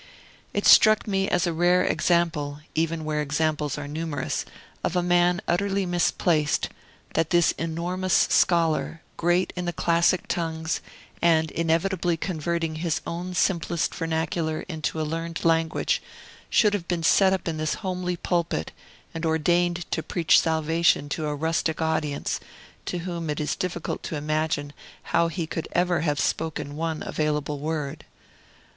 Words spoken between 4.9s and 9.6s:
a man utterly misplaced, that this enormous scholar, great